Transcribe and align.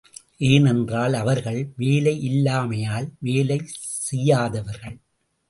ஏனென்றால் 0.39 1.13
அவர்கள், 1.13 1.73
வேலை 1.75 2.13
இல்லாமையால் 2.21 3.07
வேலை 3.19 3.59
செய்யாதவர்கள். 4.09 4.97